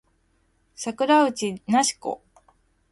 [0.75, 2.21] 桜内梨子